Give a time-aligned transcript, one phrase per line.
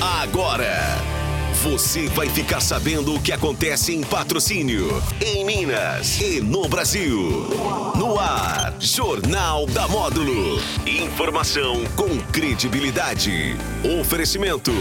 [0.00, 0.98] Agora,
[1.62, 7.48] você vai ficar sabendo o que acontece em patrocínio, em Minas e no Brasil.
[7.96, 10.60] No ar, Jornal da Módulo.
[10.86, 13.56] Informação com credibilidade.
[14.00, 14.72] Oferecimento.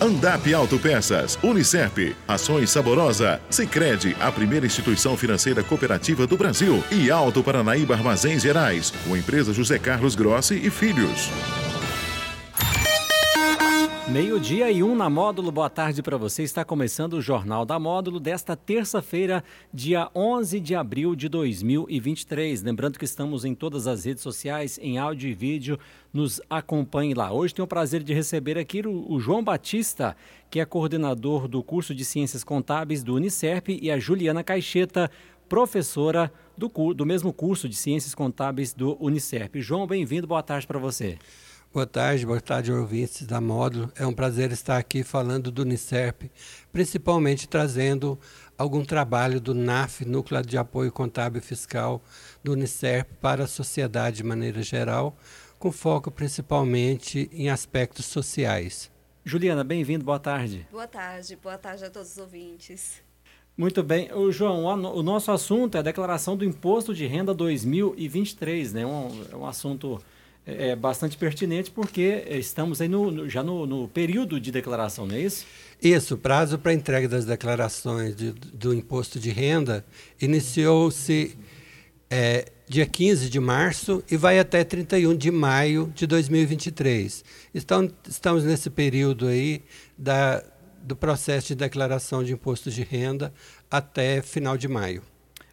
[0.00, 7.42] Andap Autopeças, Unicep, Ações Saborosa, Sicredi, a primeira instituição financeira cooperativa do Brasil e Alto
[7.42, 11.30] Paranaíba Armazéns Gerais, com a empresa José Carlos Grossi e Filhos.
[14.14, 16.44] Meio-dia e um na Módulo, boa tarde para você.
[16.44, 22.62] Está começando o Jornal da Módulo desta terça-feira, dia 11 de abril de 2023.
[22.62, 25.80] Lembrando que estamos em todas as redes sociais, em áudio e vídeo.
[26.12, 27.32] Nos acompanhe lá.
[27.32, 30.16] Hoje tenho o prazer de receber aqui o, o João Batista,
[30.48, 35.10] que é coordenador do curso de Ciências Contábeis do Unicef, e a Juliana Caixeta,
[35.48, 39.60] professora do, do mesmo curso de Ciências Contábeis do Unicef.
[39.60, 41.18] João, bem-vindo, boa tarde para você.
[41.74, 43.90] Boa tarde, boa tarde, ouvintes da Módulo.
[43.96, 46.30] É um prazer estar aqui falando do Unicef,
[46.72, 48.16] principalmente trazendo
[48.56, 52.00] algum trabalho do NAF, Núcleo de Apoio Contábil e Fiscal
[52.44, 55.16] do Unicef, para a sociedade de maneira geral,
[55.58, 58.88] com foco principalmente em aspectos sociais.
[59.24, 60.68] Juliana, bem-vindo, boa tarde.
[60.70, 63.02] Boa tarde, boa tarde a todos os ouvintes.
[63.56, 64.12] Muito bem.
[64.12, 68.86] O João, o nosso assunto é a declaração do Imposto de Renda 2023, né?
[68.86, 70.00] Um, é um assunto
[70.46, 75.06] é, é bastante pertinente porque estamos aí no, no já no, no, período de declaração,
[75.06, 75.46] não é isso?
[75.82, 79.84] Isso, prazo para entrega das declarações de, do imposto de renda
[80.20, 81.36] iniciou-se
[82.10, 87.24] é, dia 15 de março e vai até 31 de maio de 2023.
[87.54, 89.62] Então, estamos nesse período aí
[89.96, 90.42] da,
[90.82, 93.32] do processo de declaração de imposto de renda
[93.70, 95.02] até final de maio.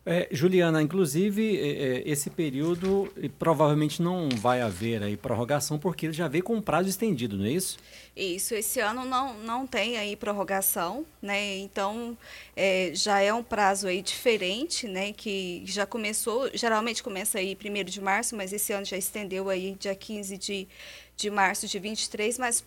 [0.04, 6.14] É, Juliana, inclusive, é, é, esse período provavelmente não vai haver aí prorrogação, porque ele
[6.14, 7.78] já veio com prazo estendido, não é isso?
[8.16, 11.58] Isso, esse ano não, não tem aí prorrogação, né?
[11.60, 12.18] Então,
[12.56, 15.14] é, já é um prazo aí diferente, né?
[15.14, 19.75] Que já começou, geralmente começa aí 1 de março, mas esse ano já estendeu aí
[19.80, 20.68] dia 15 de,
[21.16, 22.66] de março de 23, mas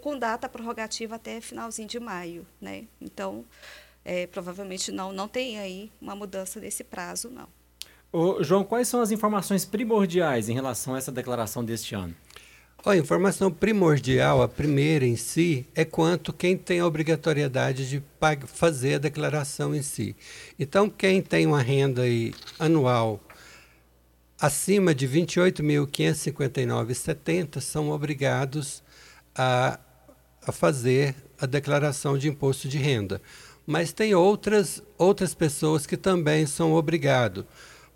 [0.00, 2.84] com data prorrogativa até finalzinho de maio, né?
[3.00, 3.44] Então,
[4.10, 7.46] é, provavelmente não, não tem aí uma mudança desse prazo, não.
[8.12, 12.12] Ô, João, quais são as informações primordiais em relação a essa declaração deste ano?
[12.84, 18.02] A informação primordial, a primeira em si, é quanto quem tem a obrigatoriedade de
[18.48, 20.16] fazer a declaração em si.
[20.58, 23.20] Então, quem tem uma renda aí anual
[24.40, 28.82] acima de R$ 28.559,70 são obrigados
[29.36, 29.78] a,
[30.44, 33.22] a fazer a declaração de imposto de renda
[33.70, 37.44] mas tem outras, outras pessoas que também são obrigados.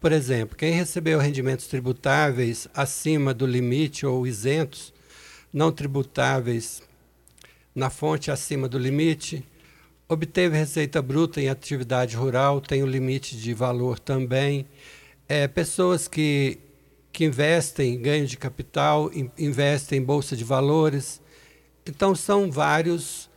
[0.01, 4.95] Por exemplo, quem recebeu rendimentos tributáveis acima do limite ou isentos,
[5.53, 6.81] não tributáveis
[7.75, 9.45] na fonte acima do limite,
[10.09, 14.69] obteve receita bruta em atividade rural, tem o limite de valor também.
[15.29, 16.57] É, pessoas que,
[17.13, 21.21] que investem em ganho de capital, investem em bolsa de valores.
[21.85, 23.29] Então, são vários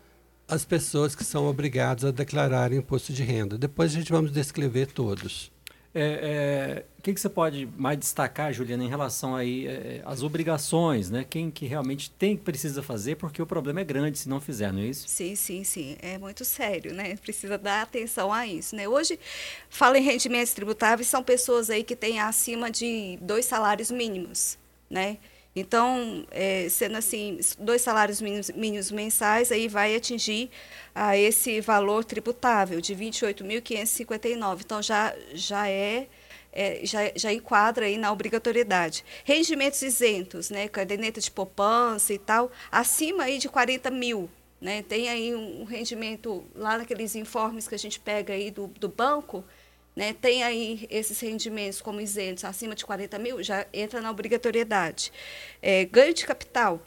[0.48, 3.58] as pessoas que são obrigadas a declarar imposto de renda.
[3.58, 5.52] Depois a gente vamos descrever todos.
[6.00, 10.22] É, é, o que, que, você pode mais destacar, Juliana, em relação aí é, às
[10.22, 11.26] obrigações, né?
[11.28, 14.72] Quem que realmente tem que precisa fazer, porque o problema é grande se não fizer,
[14.72, 15.08] não é isso?
[15.08, 15.98] Sim, sim, sim.
[16.00, 17.16] É muito sério, né?
[17.16, 18.88] Precisa dar atenção a isso, né?
[18.88, 19.20] Hoje,
[19.70, 24.56] fala em rendimentos tributáveis, são pessoas aí que têm acima de dois salários mínimos,
[24.88, 25.18] né?
[25.60, 30.52] Então, é, sendo assim, dois salários mínimos, mínimos, mensais, aí vai atingir
[30.94, 34.62] a esse valor tributável de 28.559.
[34.62, 36.08] Então, já, já é,
[36.52, 39.04] é, já, já enquadra aí na obrigatoriedade.
[39.24, 44.30] Rendimentos isentos, né, caderneta de poupança e tal, acima aí de 40 mil.
[44.60, 48.90] Né, tem aí um rendimento lá naqueles informes que a gente pega aí do, do
[48.90, 49.44] banco,
[49.98, 55.12] né, tem aí esses rendimentos como isentos acima de 40 mil, já entra na obrigatoriedade.
[55.60, 56.80] É, ganho de capital,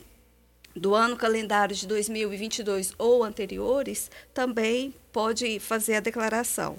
[0.75, 6.77] do ano calendário de 2022 ou anteriores, também pode fazer a declaração.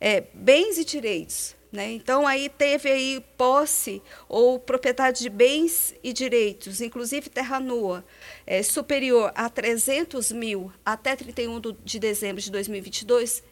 [0.00, 1.54] É, bens e direitos.
[1.74, 1.90] Né?
[1.90, 8.04] Então, aí teve aí posse ou propriedade de bens e direitos, inclusive terra nua,
[8.46, 13.42] é, superior a 300 mil até 31 de dezembro de 2022,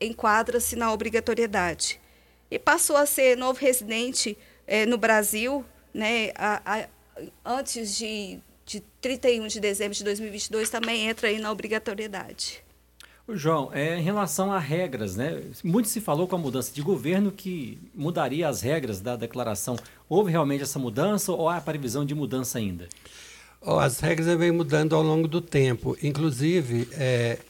[0.00, 2.00] enquadra-se na obrigatoriedade.
[2.50, 5.62] E passou a ser novo residente é, no Brasil,
[5.92, 6.88] né, a, a,
[7.44, 12.64] antes de, de 31 de dezembro de 2022, também entra aí na obrigatoriedade.
[13.28, 15.42] João, é, em relação a regras, né?
[15.64, 19.76] Muito se falou com a mudança de governo que mudaria as regras da declaração.
[20.08, 22.88] Houve realmente essa mudança ou há previsão de mudança ainda?
[23.60, 25.96] Oh, as regras vêm mudando ao longo do tempo.
[26.00, 27.40] Inclusive, é,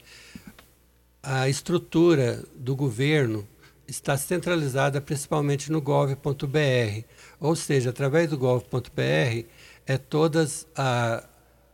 [1.23, 3.47] a estrutura do governo
[3.87, 7.05] está centralizada principalmente no gov.br.
[7.39, 9.45] Ou seja, através do gov.br,
[9.87, 11.23] é todas a,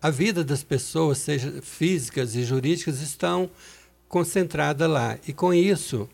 [0.01, 3.49] a vida das pessoas, seja físicas e jurídicas, estão
[4.13, 5.19] concentrada lá.
[5.27, 6.07] E com isso,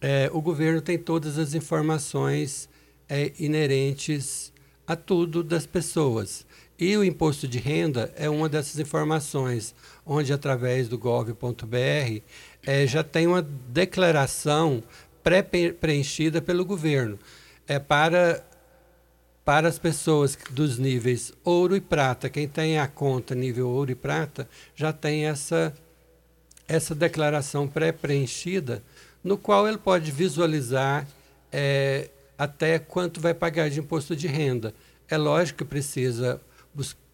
[0.00, 2.68] é, o governo tem todas as informações
[3.08, 4.52] é, inerentes
[4.86, 6.46] a tudo das pessoas.
[6.78, 9.74] E o imposto de renda é uma dessas informações,
[10.06, 12.22] onde através do gov.br
[12.64, 14.80] é, já tem uma declaração
[15.24, 17.18] pré-preenchida pelo governo.
[17.66, 18.46] É para
[19.44, 23.94] para as pessoas dos níveis ouro e prata, quem tem a conta nível ouro e
[23.94, 25.72] prata já tem essa
[26.68, 28.82] essa declaração pré-preenchida,
[29.22, 31.06] no qual ele pode visualizar
[31.52, 34.74] é, até quanto vai pagar de imposto de renda.
[35.08, 36.40] É lógico que precisa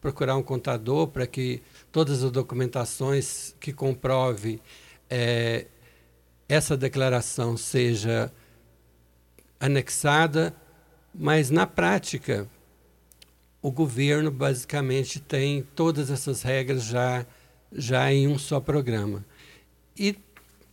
[0.00, 1.62] procurar um contador para que
[1.92, 4.60] todas as documentações que comprove
[5.08, 5.66] é,
[6.48, 8.32] essa declaração seja
[9.60, 10.54] anexada,
[11.14, 12.48] mas na prática
[13.60, 17.24] o governo basicamente tem todas essas regras já
[17.74, 19.24] já em um só programa.
[20.02, 20.16] E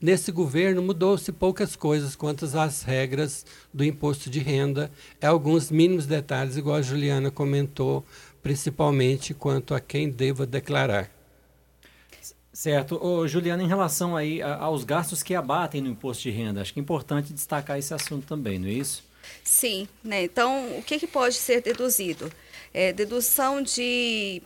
[0.01, 4.91] nesse governo mudou-se poucas coisas quanto às regras do imposto de renda,
[5.21, 8.03] é alguns mínimos detalhes, igual a Juliana comentou,
[8.41, 11.11] principalmente quanto a quem deva declarar.
[12.51, 12.99] Certo.
[13.05, 16.79] Ô, Juliana, em relação aí aos gastos que abatem no imposto de renda, acho que
[16.79, 19.03] é importante destacar esse assunto também, não é isso?
[19.43, 20.23] Sim, né?
[20.23, 22.31] Então, o que, que pode ser deduzido?
[22.73, 24.41] É, dedução de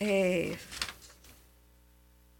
[0.00, 0.56] é,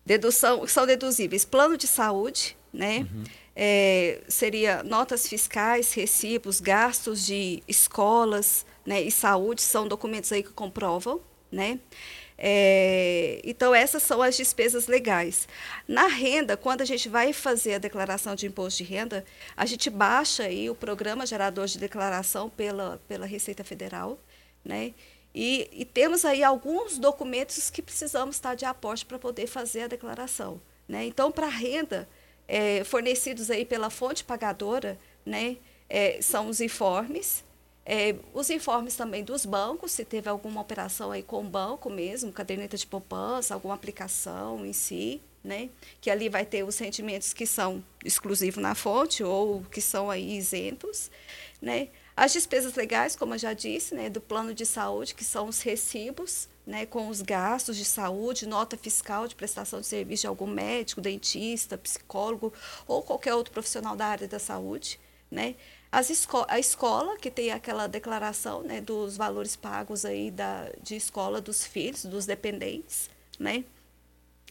[0.08, 3.00] Dedução, são deduzíveis plano de saúde, né?
[3.00, 3.24] Uhum.
[3.54, 10.50] É, seria notas fiscais, recibos, gastos de escolas né, e saúde, são documentos aí que
[10.50, 11.20] comprovam,
[11.52, 11.78] né?
[12.38, 15.46] É, então, essas são as despesas legais.
[15.86, 19.90] Na renda, quando a gente vai fazer a declaração de imposto de renda, a gente
[19.90, 24.18] baixa aí o programa gerador de declaração pela, pela Receita Federal,
[24.64, 24.94] né?
[25.40, 29.86] E, e, temos aí alguns documentos que precisamos estar de aporte para poder fazer a
[29.86, 30.60] declaração.
[30.88, 31.04] Né?
[31.04, 32.08] Então, para a renda,
[32.48, 35.58] é, fornecidos aí pela fonte pagadora, né,
[35.88, 37.44] é, são os informes,
[37.86, 42.32] é, os informes também dos bancos, se teve alguma operação aí com o banco mesmo,
[42.32, 45.70] caderneta de poupança, alguma aplicação em si, né?
[46.00, 50.36] Que ali vai ter os rendimentos que são exclusivos na fonte ou que são aí
[50.36, 51.12] isentos,
[51.62, 51.88] né?
[52.18, 55.62] As despesas legais, como eu já disse, né, do plano de saúde, que são os
[55.62, 60.48] recibos, né, com os gastos de saúde, nota fiscal de prestação de serviço de algum
[60.48, 62.52] médico, dentista, psicólogo
[62.88, 64.98] ou qualquer outro profissional da área da saúde,
[65.30, 65.54] né?
[65.92, 70.96] As esco a escola, que tem aquela declaração né, dos valores pagos aí da, de
[70.96, 73.08] escola dos filhos, dos dependentes,
[73.38, 73.64] né?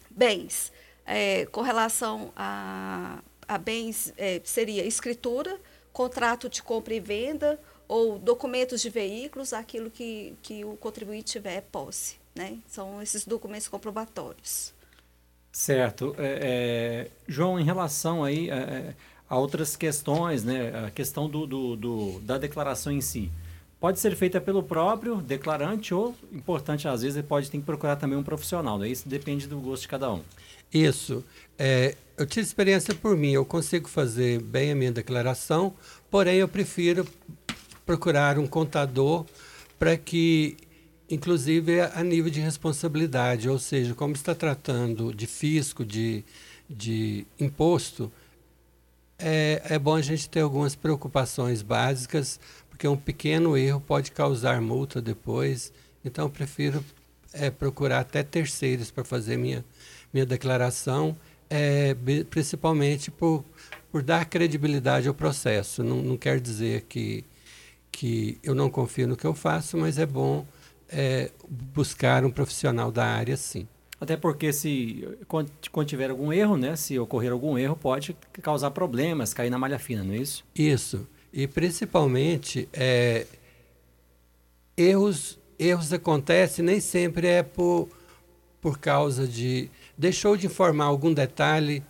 [0.10, 0.72] Bens,
[1.06, 5.60] é, com relação a, a bens, é, seria escritura,
[5.98, 11.62] contrato de compra e venda ou documentos de veículos, aquilo que, que o contribuinte tiver
[11.72, 12.18] posse.
[12.36, 12.60] Né?
[12.68, 14.76] São esses documentos comprobatórios.
[15.52, 16.16] Certo.
[16.20, 18.96] É, é, João, em relação aí é, é
[19.28, 23.32] a outras questões, né, a questão do, do, do, da declaração em si,
[23.80, 27.96] pode ser feita pelo próprio declarante ou, importante às vezes, ele pode ter que procurar
[27.96, 28.78] também um profissional.
[28.78, 28.90] Né?
[28.90, 30.22] Isso depende do gosto de cada um.
[30.72, 31.26] Isso.
[31.58, 35.74] É, eu tive experiência por mim, eu consigo fazer bem a minha declaração,
[36.10, 37.08] porém eu prefiro
[37.86, 39.26] procurar um contador
[39.80, 40.58] para que,
[41.10, 46.24] inclusive a nível de responsabilidade, ou seja, como está tratando de fisco, de,
[46.70, 48.12] de imposto,
[49.20, 54.62] é, é bom a gente ter algumas preocupações básicas, porque um pequeno erro pode causar
[54.62, 55.74] multa depois.
[56.06, 56.84] Então, eu prefiro
[57.34, 59.66] é, procurar até terceiros para fazer minha,
[60.14, 61.16] minha declaração,
[61.50, 61.96] é,
[62.30, 63.44] principalmente por,
[63.92, 65.84] por dar credibilidade ao processo.
[65.84, 67.24] Não, não quer dizer que,
[67.92, 70.46] que eu não confio no que eu faço, mas é bom
[70.90, 73.68] é, buscar um profissional da área, sim.
[74.00, 75.50] Até porque se quando,
[75.86, 80.04] tiver algum erro, né, se ocorrer algum erro, pode causar problemas, cair na malha fina,
[80.04, 80.46] não é isso?
[80.56, 81.08] Isso.
[81.34, 83.26] E principalmente é,
[84.78, 87.90] erros erros acontecem nem sempre é por
[88.62, 91.84] por causa de deixou de informar algum detalhe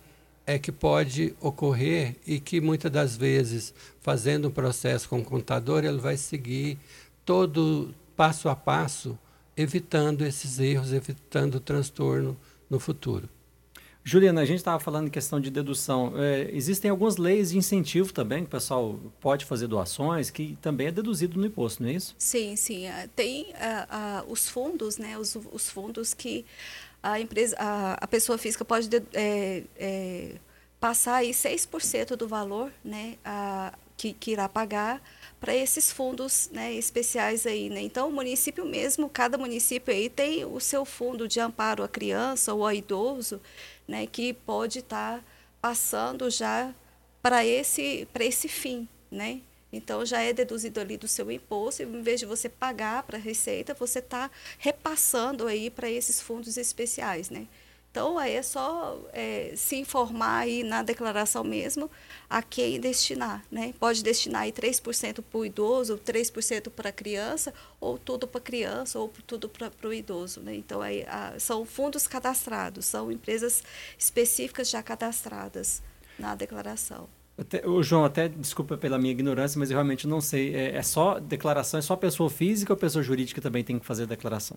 [0.46, 5.84] é que pode ocorrer e que muitas das vezes fazendo um processo com o contador
[5.84, 6.78] ele vai seguir
[7.24, 9.18] todo passo a passo
[9.54, 12.36] evitando esses erros, evitando o transtorno
[12.70, 13.28] no futuro.
[14.08, 16.14] Juliana, a gente estava falando em questão de dedução.
[16.16, 20.86] É, existem algumas leis de incentivo também, que o pessoal pode fazer doações, que também
[20.86, 22.14] é deduzido no imposto, não é isso?
[22.16, 22.86] Sim, sim.
[22.86, 25.18] Ah, tem uh, uh, os fundos, né?
[25.18, 26.46] Os, os, fundos que
[27.02, 30.34] a empresa, a, a pessoa física pode de, é, é,
[30.80, 35.02] passar aí 6% do valor né, a, que, que irá pagar
[35.40, 37.70] para esses fundos né, especiais aí.
[37.70, 37.80] Né?
[37.82, 42.52] Então, o município mesmo, cada município aí tem o seu fundo de amparo à criança
[42.54, 43.40] ou ao idoso,
[43.86, 45.24] né, que pode estar tá
[45.60, 46.72] passando já
[47.22, 49.40] para esse, esse fim, né?
[49.72, 53.18] Então, já é deduzido ali do seu imposto, e em vez de você pagar para
[53.18, 57.46] a Receita, você está repassando aí para esses fundos especiais, né?
[57.90, 61.90] Então, aí é só é, se informar aí na declaração mesmo
[62.28, 63.42] a quem destinar.
[63.50, 63.74] Né?
[63.80, 68.42] Pode destinar aí 3% para o idoso, 3% para a criança, ou tudo para a
[68.42, 70.40] criança, ou tudo para o idoso.
[70.40, 70.54] Né?
[70.54, 73.64] Então, aí, a, são fundos cadastrados, são empresas
[73.98, 75.82] específicas já cadastradas
[76.18, 77.08] na declaração.
[77.38, 80.54] Até, o João, até desculpa pela minha ignorância, mas eu realmente não sei.
[80.54, 84.06] É, é só declaração, é só pessoa física ou pessoa jurídica também tem que fazer
[84.06, 84.56] declaração?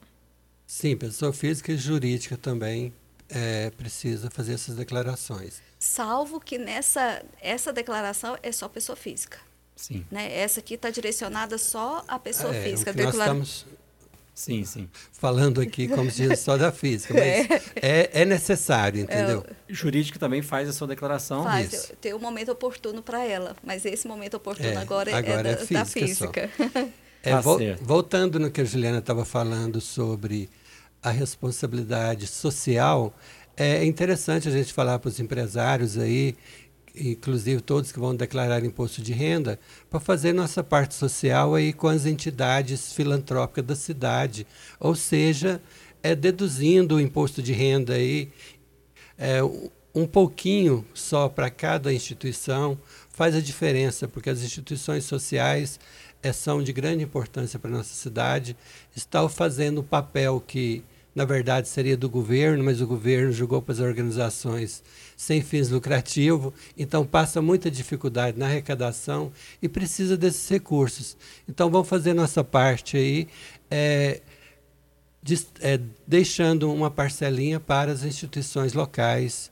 [0.66, 2.92] Sim, pessoa física e jurídica também
[3.30, 5.62] é, precisa fazer essas declarações.
[5.78, 9.40] Salvo que nessa essa declaração é só pessoa física.
[9.76, 10.06] Sim.
[10.10, 10.40] Né?
[10.40, 12.92] Essa aqui está direcionada só à pessoa é, física.
[12.92, 13.66] O que nós estamos
[14.34, 14.90] sim, sim.
[15.12, 19.46] falando aqui como se diz só da física, mas é, é, é necessário, entendeu?
[19.48, 21.44] É, jurídico também faz a sua declaração.
[21.44, 21.94] Faz, Isso.
[22.00, 25.56] tem um momento oportuno para ela, mas esse momento oportuno é, agora, é agora é,
[25.56, 25.80] da, física.
[25.80, 26.50] Da física.
[27.24, 30.50] É, tá vo voltando no que a Juliana estava falando sobre
[31.04, 33.14] a responsabilidade social,
[33.56, 36.36] é interessante a gente falar para os empresários aí,
[36.96, 41.88] inclusive todos que vão declarar imposto de renda, para fazer nossa parte social aí com
[41.88, 44.46] as entidades filantrópicas da cidade,
[44.80, 45.62] ou seja,
[46.04, 48.32] é deduzindo o imposto de renda aí
[49.18, 49.40] é,
[49.94, 52.78] um pouquinho só para cada instituição
[53.10, 55.80] faz a diferença, porque as instituições sociais
[56.24, 58.56] é, são de grande importância para a nossa cidade,
[58.96, 60.84] estão fazendo o papel que
[61.14, 64.82] na verdade seria do governo, mas o governo jogou para as organizações
[65.18, 71.18] sem fins lucrativos, então passa muita dificuldade na arrecadação e precisa desses recursos.
[71.48, 73.28] Então vamos fazer nossa parte aí,
[73.70, 74.22] é,
[75.22, 79.52] de, é, deixando uma parcelinha para as instituições locais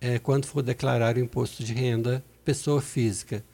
[0.00, 3.44] é, quando for declarar o imposto de renda pessoa física.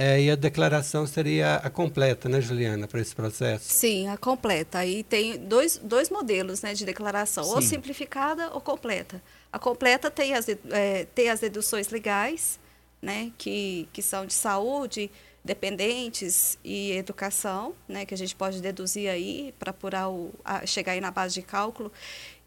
[0.00, 3.68] É, e a declaração seria a completa, né, Juliana, para esse processo?
[3.68, 4.78] Sim, a completa.
[4.78, 7.50] Aí tem dois, dois modelos né, de declaração, Sim.
[7.50, 9.20] ou simplificada ou completa.
[9.52, 12.60] A completa tem as, é, tem as deduções legais,
[13.02, 15.10] né, que, que são de saúde,
[15.44, 20.92] dependentes e educação, né, que a gente pode deduzir aí para apurar o, a, chegar
[20.92, 21.90] aí na base de cálculo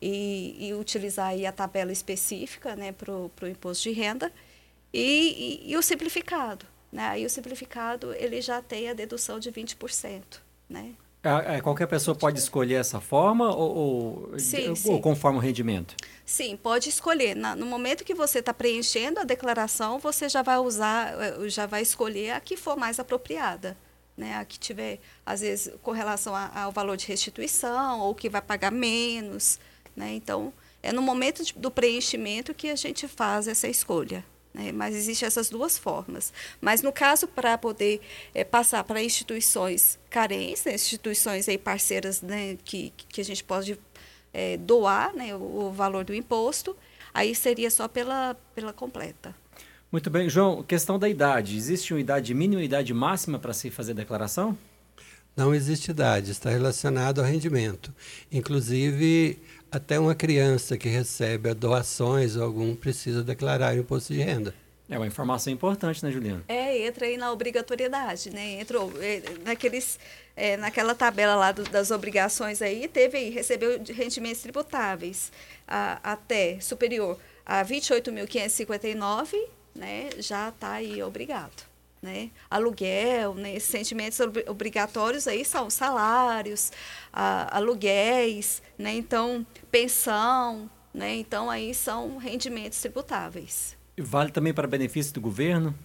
[0.01, 4.31] e, e utilizar aí a tabela específica né, para o imposto de renda.
[4.93, 7.07] E, e, e o simplificado, né?
[7.07, 10.39] Aí o simplificado ele já tem a dedução de 20%.
[10.69, 10.93] Né?
[11.23, 15.01] É, é, qualquer pessoa pode escolher essa forma ou, ou, sim, ou sim.
[15.01, 15.95] conforme o rendimento?
[16.25, 17.35] Sim, pode escolher.
[17.35, 21.67] Na, no momento que você está preenchendo a declaração, você já vai usar, eh, já
[21.67, 23.77] vai escolher a que for mais apropriada.
[24.17, 28.29] Né, a que tiver, às vezes, com relação a, ao valor de restituição, ou que
[28.29, 29.57] vai pagar menos.
[29.95, 30.13] Né?
[30.13, 34.23] Então, é no momento de, do preenchimento que a gente faz essa escolha.
[34.53, 34.71] Né?
[34.71, 36.33] Mas existem essas duas formas.
[36.59, 38.01] Mas no caso, para poder
[38.33, 40.75] é, passar para instituições carentes, né?
[40.75, 42.57] instituições aí parceiras né?
[42.63, 43.79] que, que a gente pode
[44.33, 45.35] é, doar né?
[45.35, 46.75] o, o, valor do imposto,
[47.13, 49.35] aí seria só pela, pela completa.
[49.91, 50.29] Muito bem.
[50.29, 51.57] João, questão da idade.
[51.57, 54.57] Existe uma idade mínima e idade máxima para se fazer declaração?
[55.35, 57.93] Não existe idade, está relacionado ao rendimento.
[58.31, 59.39] Inclusive,
[59.71, 64.53] até uma criança que recebe doações ou algum precisa declarar o imposto de renda.
[64.89, 66.43] É uma informação importante, né, Juliana?
[66.49, 68.59] É, entra aí na obrigatoriedade, né?
[68.59, 69.97] Entrou é, naqueles,
[70.35, 75.31] é, naquela tabela lá do, das obrigações aí, teve aí, recebeu rendimentos tributáveis
[75.65, 79.37] a, até superior a 28.559,
[79.73, 80.09] né?
[80.19, 81.70] Já está aí obrigado.
[82.01, 82.31] Né?
[82.49, 83.55] Aluguel, né?
[83.55, 86.71] esses sentimentos obrigatórios aí são salários,
[87.13, 88.91] a, aluguéis, né?
[88.95, 91.15] Então, pensão, né?
[91.15, 93.77] Então aí são rendimentos tributáveis.
[93.97, 95.75] Vale também para benefício do governo?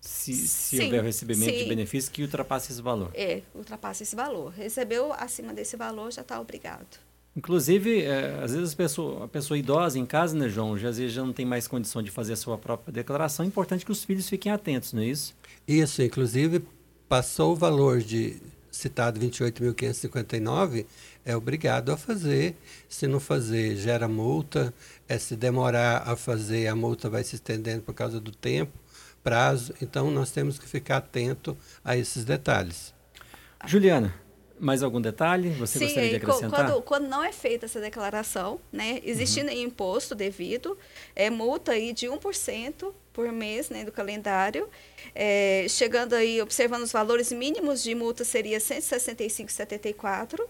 [0.00, 1.62] Se, se sim, houver recebimento sim.
[1.62, 3.10] de benefício que ultrapasse esse valor.
[3.14, 4.52] É, ultrapasse esse valor.
[4.52, 6.98] Recebeu acima desse valor, já está obrigado.
[7.36, 10.98] Inclusive, é, às vezes a pessoa, a pessoa idosa em casa, né, João, já, às
[10.98, 13.44] vezes já não tem mais condição de fazer a sua própria declaração.
[13.44, 15.36] É importante que os filhos fiquem atentos, não é isso?
[15.66, 16.62] Isso, inclusive,
[17.08, 20.86] passou o valor de citado 28.559,
[21.24, 22.56] é obrigado a fazer.
[22.88, 24.72] Se não fazer, gera multa.
[25.08, 28.72] É, se demorar a fazer, a multa vai se estendendo por causa do tempo,
[29.22, 29.74] prazo.
[29.82, 32.94] Então, nós temos que ficar atento a esses detalhes.
[33.66, 34.14] Juliana,
[34.60, 35.50] mais algum detalhe?
[35.50, 36.66] Você Sim, gostaria de acrescentar?
[36.66, 39.58] Quando, quando não é feita essa declaração, né, existindo uhum.
[39.58, 40.76] imposto devido,
[41.14, 44.68] é multa aí de 1% por mês né, do calendário.
[45.14, 50.40] É, chegando aí, observando os valores mínimos de multa, seria 165,74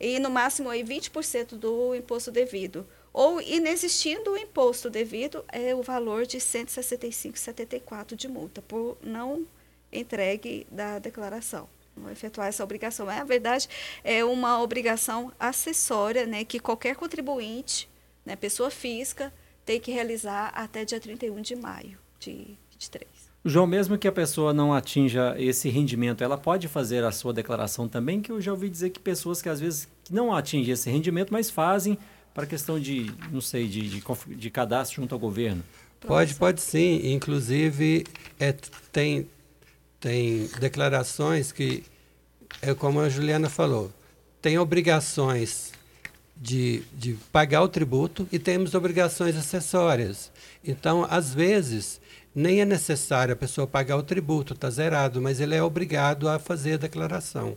[0.00, 2.86] e no máximo aí 20% do imposto devido.
[3.12, 9.46] Ou inexistindo o imposto devido, é o valor de 165,74 de multa por não
[9.92, 11.68] entregue da declaração
[12.10, 13.10] efetuar essa obrigação.
[13.10, 13.68] É, a verdade,
[14.04, 17.88] é uma obrigação acessória né, que qualquer contribuinte,
[18.24, 19.32] né, pessoa física,
[19.64, 23.06] tem que realizar até dia 31 de maio de 23.
[23.44, 27.88] João, mesmo que a pessoa não atinja esse rendimento, ela pode fazer a sua declaração
[27.88, 31.32] também, que eu já ouvi dizer que pessoas que às vezes não atingem esse rendimento,
[31.32, 31.96] mas fazem
[32.34, 34.02] para questão de, não sei, de, de,
[34.34, 35.62] de cadastro junto ao governo.
[36.00, 37.12] Pode, pode sim.
[37.12, 38.04] Inclusive,
[38.38, 38.52] é,
[38.92, 39.28] tem,
[40.00, 41.84] tem declarações que,
[42.62, 43.92] é como a Juliana falou,
[44.40, 45.72] tem obrigações
[46.36, 50.30] de, de pagar o tributo e temos obrigações acessórias.
[50.64, 52.00] Então, às vezes,
[52.34, 56.38] nem é necessário a pessoa pagar o tributo, está zerado, mas ele é obrigado a
[56.38, 57.56] fazer a declaração.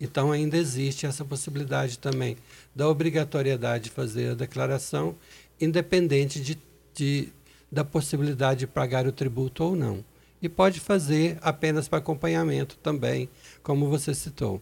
[0.00, 2.36] Então, ainda existe essa possibilidade também
[2.74, 5.16] da obrigatoriedade de fazer a declaração,
[5.60, 6.58] independente de,
[6.94, 7.32] de
[7.70, 10.04] da possibilidade de pagar o tributo ou não
[10.40, 13.28] e pode fazer apenas para acompanhamento também,
[13.62, 14.60] como você citou.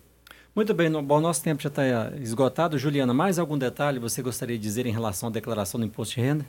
[0.55, 1.83] Muito bem, no, bom, nosso tempo já está
[2.19, 2.79] esgotado.
[2.79, 6.23] Juliana, mais algum detalhe você gostaria de dizer em relação à declaração do imposto de
[6.23, 6.47] renda?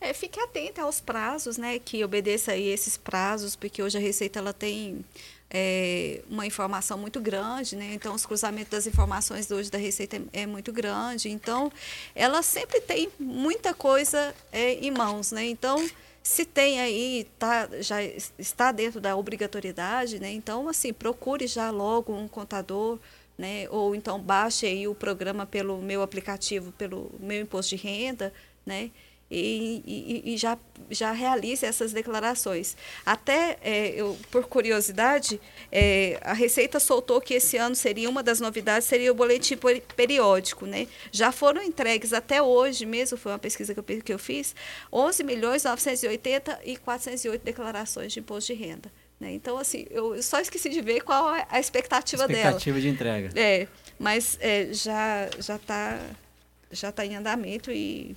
[0.00, 1.78] É, fique atenta aos prazos, né?
[1.78, 5.04] Que obedeça aí esses prazos, porque hoje a Receita ela tem
[5.50, 7.94] é, uma informação muito grande, né?
[7.94, 11.28] Então os cruzamentos das informações hoje da Receita é, é muito grande.
[11.28, 11.72] Então
[12.14, 15.44] ela sempre tem muita coisa é, em mãos, né?
[15.44, 15.84] Então
[16.24, 20.32] se tem aí, tá, já está dentro da obrigatoriedade, né?
[20.32, 22.98] Então, assim, procure já logo um contador,
[23.36, 23.68] né?
[23.68, 28.32] Ou então baixe aí o programa pelo meu aplicativo, pelo meu imposto de renda,
[28.64, 28.90] né?
[29.30, 30.56] E, e, e, já,
[30.90, 32.76] já realize essas declarações.
[33.04, 35.40] Até, é, eu, por curiosidade,
[35.72, 39.58] é, a Receita soltou que esse ano seria uma das novidades, seria o boletim
[39.96, 40.66] periódico.
[40.66, 40.86] Né?
[41.10, 44.54] Já foram entregues até hoje mesmo, foi uma pesquisa que eu, que eu fiz,
[44.92, 48.92] 11 milhões 980 e 408 declarações de imposto de renda.
[49.18, 49.32] Né?
[49.32, 52.58] Então, assim, eu só esqueci de ver qual é a expectativa, expectativa dela.
[52.58, 53.30] Expectativa de entrega.
[53.34, 53.66] É,
[53.98, 56.00] mas é, já já está
[56.70, 58.16] já tá em andamento e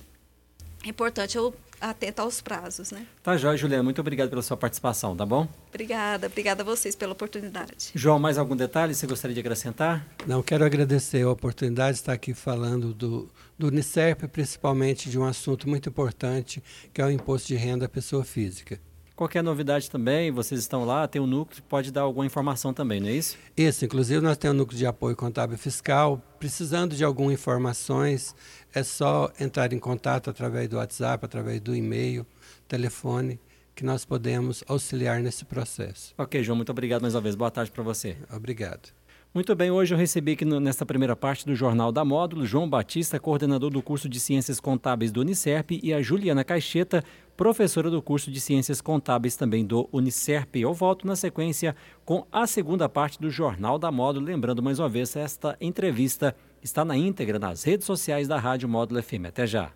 [0.84, 3.06] é importante eu atentar aos prazos, né?
[3.22, 5.48] Tá, João Juliana, muito obrigado pela sua participação, tá bom?
[5.68, 7.90] Obrigada, obrigada a vocês pela oportunidade.
[7.94, 10.06] João, mais algum detalhe você gostaria de acrescentar?
[10.26, 15.24] Não, quero agradecer a oportunidade de estar aqui falando do, do Unicerp, principalmente de um
[15.24, 16.62] assunto muito importante,
[16.92, 18.80] que é o imposto de renda à pessoa física.
[19.18, 23.08] Qualquer novidade também, vocês estão lá, tem um núcleo, pode dar alguma informação também, não
[23.08, 23.36] é isso?
[23.56, 26.22] Isso, inclusive nós temos um núcleo de apoio contábil fiscal.
[26.38, 28.32] Precisando de algumas informações,
[28.78, 32.24] é só entrar em contato através do WhatsApp, através do e-mail,
[32.68, 33.40] telefone,
[33.74, 36.14] que nós podemos auxiliar nesse processo.
[36.16, 37.34] Ok, João, muito obrigado mais uma vez.
[37.34, 38.16] Boa tarde para você.
[38.32, 38.90] Obrigado.
[39.34, 42.68] Muito bem, hoje eu recebi aqui no, nesta primeira parte do Jornal da Módulo João
[42.68, 47.04] Batista, coordenador do curso de Ciências Contábeis do Unicerp, e a Juliana Caixeta,
[47.36, 50.56] professora do curso de Ciências Contábeis também do Unicerp.
[50.56, 54.24] Eu volto na sequência com a segunda parte do Jornal da Módulo.
[54.24, 59.02] Lembrando mais uma vez, esta entrevista está na íntegra nas redes sociais da Rádio Módulo
[59.02, 59.26] FM.
[59.28, 59.70] Até já.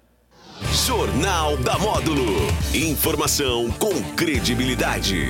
[0.86, 2.24] Jornal da Módulo.
[2.74, 5.16] Informação com credibilidade.